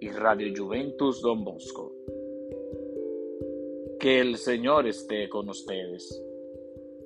y 0.00 0.10
Radio 0.10 0.52
Juventus 0.56 1.20
Don 1.20 1.44
Bosco. 1.44 1.92
Que 3.98 4.20
el 4.20 4.36
Señor 4.36 4.86
esté 4.86 5.28
con 5.28 5.48
ustedes. 5.48 6.22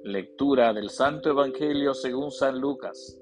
Lectura 0.05 0.73
del 0.73 0.91
Santo 0.91 1.31
Evangelio 1.31 1.95
según 1.95 2.31
San 2.31 2.61
Lucas. 2.61 3.21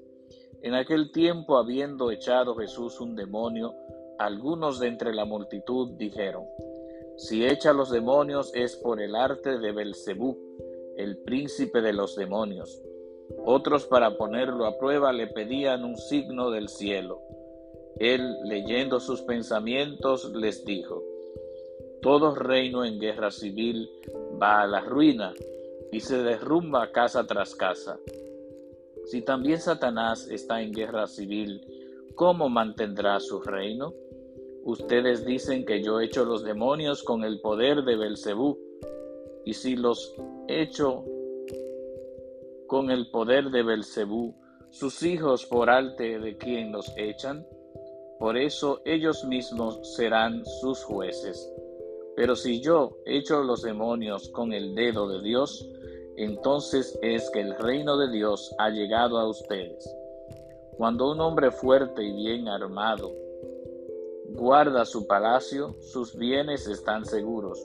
En 0.61 0.73
aquel 0.73 1.11
tiempo, 1.11 1.57
habiendo 1.57 2.11
echado 2.11 2.55
Jesús 2.55 2.99
un 2.99 3.15
demonio, 3.15 3.73
algunos 4.17 4.79
de 4.79 4.87
entre 4.87 5.13
la 5.13 5.25
multitud 5.25 5.91
dijeron, 5.97 6.45
Si 7.17 7.45
echa 7.45 7.73
los 7.73 7.91
demonios 7.91 8.51
es 8.55 8.75
por 8.75 9.01
el 9.01 9.15
arte 9.15 9.59
de 9.59 9.71
Belcebú, 9.71 10.37
el 10.97 11.17
príncipe 11.19 11.81
de 11.81 11.93
los 11.93 12.15
demonios. 12.15 12.81
Otros 13.45 13.85
para 13.85 14.17
ponerlo 14.17 14.65
a 14.65 14.77
prueba 14.77 15.11
le 15.13 15.27
pedían 15.27 15.83
un 15.83 15.97
signo 15.97 16.49
del 16.49 16.69
cielo. 16.69 17.21
Él, 17.99 18.37
leyendo 18.43 18.99
sus 18.99 19.21
pensamientos, 19.21 20.31
les 20.35 20.63
dijo, 20.65 21.03
Todo 22.01 22.35
reino 22.35 22.85
en 22.85 22.99
guerra 22.99 23.31
civil 23.31 23.89
va 24.41 24.61
a 24.61 24.67
la 24.67 24.81
ruina 24.81 25.33
y 25.91 25.99
se 25.99 26.21
derrumba 26.21 26.91
casa 26.91 27.25
tras 27.25 27.55
casa. 27.55 27.97
Si 29.05 29.21
también 29.21 29.59
Satanás 29.59 30.27
está 30.29 30.61
en 30.61 30.73
guerra 30.73 31.07
civil, 31.07 31.61
¿cómo 32.15 32.49
mantendrá 32.49 33.19
su 33.19 33.39
reino? 33.41 33.93
Ustedes 34.63 35.25
dicen 35.25 35.65
que 35.65 35.81
yo 35.81 36.01
echo 36.01 36.25
los 36.25 36.43
demonios 36.43 37.01
con 37.03 37.23
el 37.23 37.39
poder 37.39 37.83
de 37.83 37.95
Belcebú, 37.95 38.59
y 39.45 39.53
si 39.53 39.77
los 39.77 40.13
echo 40.49 41.05
con 42.67 42.91
el 42.91 43.09
poder 43.09 43.49
de 43.49 43.63
Belcebú, 43.63 44.35
sus 44.69 45.01
hijos 45.03 45.45
por 45.45 45.69
arte 45.69 46.19
de 46.19 46.35
quien 46.35 46.73
los 46.73 46.91
echan, 46.97 47.47
por 48.19 48.37
eso 48.37 48.81
ellos 48.85 49.23
mismos 49.25 49.79
serán 49.95 50.43
sus 50.61 50.83
jueces. 50.83 51.51
Pero 52.15 52.35
si 52.35 52.61
yo 52.61 52.97
echo 53.05 53.43
los 53.43 53.61
demonios 53.61 54.29
con 54.29 54.53
el 54.53 54.73
dedo 54.73 55.07
de 55.07 55.21
Dios, 55.21 55.69
entonces 56.15 56.97
es 57.03 57.29
que 57.29 57.41
el 57.41 57.55
reino 57.59 57.95
de 57.97 58.09
Dios 58.09 58.53
ha 58.57 58.69
llegado 58.69 59.19
a 59.19 59.29
ustedes. 59.29 59.87
Cuando 60.77 61.11
un 61.11 61.21
hombre 61.21 61.51
fuerte 61.51 62.03
y 62.03 62.15
bien 62.15 62.47
armado 62.47 63.13
guarda 64.29 64.83
su 64.85 65.05
palacio, 65.05 65.75
sus 65.79 66.15
bienes 66.15 66.67
están 66.67 67.05
seguros. 67.05 67.59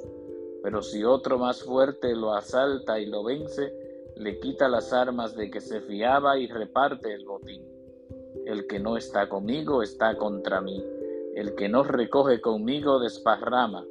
Pero 0.63 0.83
si 0.83 1.03
otro 1.03 1.39
más 1.39 1.63
fuerte 1.63 2.15
lo 2.15 2.35
asalta 2.35 3.01
y 3.01 3.07
lo 3.07 3.25
vence, 3.25 3.73
le 4.17 4.39
quita 4.39 4.69
las 4.69 4.93
armas 4.93 5.35
de 5.35 5.51
que 5.51 5.61
se 5.61 5.81
fiaba 5.81 6.39
y 6.39 6.47
reparte 6.47 7.13
el 7.13 7.25
botín. 7.25 7.72
El 8.45 8.67
que 8.67 8.81
no 8.81 8.97
está 8.97 9.29
conmigo 9.29 9.83
está 9.83 10.17
contra 10.17 10.61
mí. 10.61 10.85
El 11.35 11.55
que 11.55 11.69
no 11.69 11.85
recoge 11.85 12.41
conmigo 12.41 12.99
desparrama. 12.99 13.85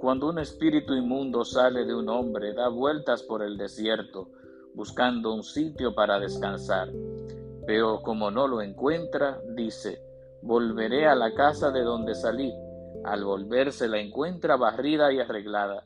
Cuando 0.00 0.28
un 0.28 0.38
espíritu 0.40 0.94
inmundo 0.94 1.44
sale 1.44 1.84
de 1.84 1.94
un 1.94 2.08
hombre, 2.08 2.54
da 2.54 2.68
vueltas 2.68 3.22
por 3.22 3.42
el 3.42 3.56
desierto, 3.56 4.28
buscando 4.74 5.32
un 5.32 5.44
sitio 5.44 5.94
para 5.94 6.18
descansar. 6.18 6.88
Pero 7.66 8.02
como 8.02 8.30
no 8.30 8.48
lo 8.48 8.62
encuentra, 8.62 9.40
dice, 9.54 10.00
volveré 10.42 11.06
a 11.06 11.14
la 11.14 11.34
casa 11.34 11.70
de 11.70 11.82
donde 11.82 12.14
salí. 12.14 12.52
Al 13.04 13.24
volver 13.24 13.72
se 13.72 13.86
la 13.86 14.00
encuentra 14.00 14.56
barrida 14.56 15.12
y 15.12 15.20
arreglada. 15.20 15.84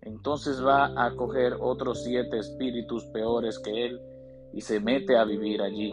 Entonces 0.00 0.64
va 0.64 0.92
a 0.96 1.14
coger 1.16 1.56
otros 1.60 2.02
siete 2.02 2.38
espíritus 2.38 3.04
peores 3.06 3.58
que 3.58 3.86
él 3.86 4.00
y 4.52 4.62
se 4.62 4.80
mete 4.80 5.16
a 5.16 5.24
vivir 5.24 5.60
allí. 5.60 5.92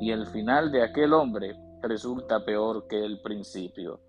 Y 0.00 0.10
el 0.10 0.26
final 0.26 0.70
de 0.72 0.82
aquel 0.82 1.12
hombre 1.12 1.54
resulta 1.82 2.44
peor 2.44 2.86
que 2.88 3.04
el 3.04 3.20
principio. 3.20 4.00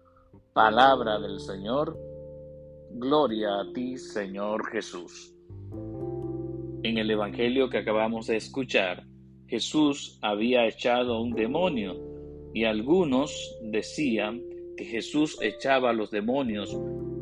Palabra 0.53 1.19
del 1.19 1.40
Señor 1.40 1.97
Gloria 2.97 3.59
a 3.59 3.73
ti, 3.73 3.97
Señor 3.97 4.72
Jesús. 4.72 5.35
En 6.84 6.97
el 6.97 7.12
Evangelio 7.12 7.69
que 7.69 7.79
acabamos 7.79 8.28
de 8.28 8.38
escuchar, 8.38 9.03
Jesús 9.47 10.18
había 10.22 10.66
echado 10.66 11.22
un 11.22 11.34
demonio 11.34 11.96
y 12.53 12.63
algunos 12.63 13.57
decían 13.62 14.41
que 14.78 14.85
Jesús 14.85 15.38
echaba 15.41 15.90
a 15.90 15.94
los 15.94 16.09
demonios 16.09 16.73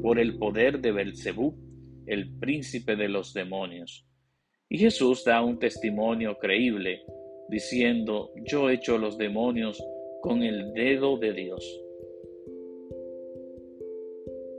por 0.03 0.19
el 0.19 0.37
poder 0.37 0.79
de 0.79 0.91
Belcebú, 0.91 1.55
el 2.05 2.37
príncipe 2.37 2.95
de 2.95 3.09
los 3.09 3.33
demonios. 3.33 4.05
Y 4.69 4.77
Jesús 4.77 5.23
da 5.23 5.41
un 5.41 5.57
testimonio 5.57 6.37
creíble 6.37 7.01
diciendo, 7.49 8.31
yo 8.35 8.69
echo 8.69 8.97
los 8.97 9.17
demonios 9.17 9.83
con 10.21 10.43
el 10.43 10.73
dedo 10.73 11.17
de 11.17 11.33
Dios. 11.33 11.81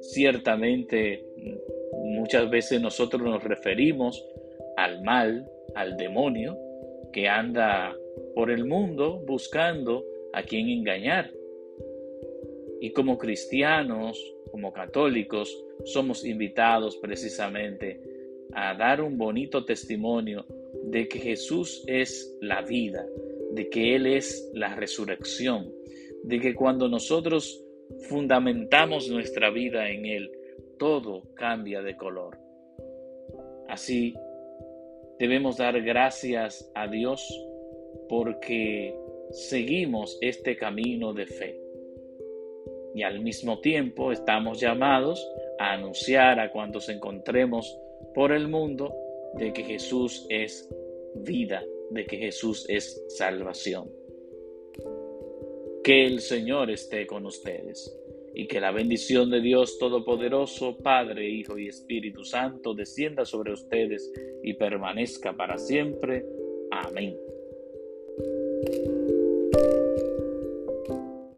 Ciertamente, 0.00 1.24
muchas 2.04 2.50
veces 2.50 2.80
nosotros 2.80 3.22
nos 3.22 3.42
referimos 3.42 4.24
al 4.76 5.02
mal, 5.02 5.48
al 5.74 5.96
demonio, 5.96 6.58
que 7.12 7.28
anda 7.28 7.96
por 8.34 8.50
el 8.50 8.64
mundo 8.64 9.22
buscando 9.26 10.04
a 10.32 10.42
quien 10.42 10.68
engañar. 10.68 11.30
Y 12.80 12.90
como 12.90 13.16
cristianos, 13.16 14.34
como 14.50 14.72
católicos, 14.72 15.64
somos 15.84 16.24
invitados 16.24 16.96
precisamente 16.98 18.00
a 18.52 18.74
dar 18.74 19.00
un 19.00 19.16
bonito 19.16 19.64
testimonio 19.64 20.44
de 20.82 21.08
que 21.08 21.18
Jesús 21.18 21.84
es 21.86 22.36
la 22.40 22.62
vida, 22.62 23.06
de 23.52 23.68
que 23.68 23.94
Él 23.94 24.06
es 24.06 24.50
la 24.54 24.74
resurrección, 24.74 25.72
de 26.22 26.40
que 26.40 26.54
cuando 26.54 26.88
nosotros 26.88 27.62
fundamentamos 28.08 29.08
nuestra 29.08 29.50
vida 29.50 29.90
en 29.90 30.06
Él, 30.06 30.30
todo 30.78 31.22
cambia 31.34 31.82
de 31.82 31.96
color. 31.96 32.38
Así, 33.68 34.14
debemos 35.18 35.56
dar 35.56 35.80
gracias 35.82 36.70
a 36.74 36.86
Dios 36.88 37.26
porque 38.08 38.94
seguimos 39.30 40.18
este 40.20 40.56
camino 40.56 41.12
de 41.12 41.26
fe. 41.26 41.60
Y 42.94 43.02
al 43.02 43.20
mismo 43.20 43.60
tiempo 43.60 44.12
estamos 44.12 44.60
llamados 44.60 45.26
a 45.58 45.72
anunciar 45.72 46.38
a 46.38 46.50
cuantos 46.50 46.88
encontremos 46.88 47.78
por 48.14 48.32
el 48.32 48.48
mundo 48.48 48.94
de 49.38 49.52
que 49.52 49.64
Jesús 49.64 50.26
es 50.28 50.68
vida, 51.16 51.64
de 51.90 52.06
que 52.06 52.16
Jesús 52.16 52.66
es 52.68 53.04
salvación. 53.08 53.90
Que 55.82 56.06
el 56.06 56.20
Señor 56.20 56.70
esté 56.70 57.06
con 57.06 57.26
ustedes 57.26 57.94
y 58.34 58.46
que 58.48 58.60
la 58.60 58.72
bendición 58.72 59.30
de 59.30 59.40
Dios 59.40 59.78
Todopoderoso, 59.78 60.76
Padre, 60.78 61.28
Hijo 61.28 61.56
y 61.58 61.68
Espíritu 61.68 62.24
Santo 62.24 62.74
descienda 62.74 63.24
sobre 63.24 63.52
ustedes 63.52 64.12
y 64.42 64.54
permanezca 64.54 65.36
para 65.36 65.56
siempre. 65.56 66.26
Amén. 66.70 67.16